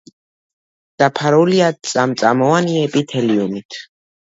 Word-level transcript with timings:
დაფარულია 1.03 1.67
წამწამოვანი 1.91 2.75
ეპითელიუმით. 2.87 3.81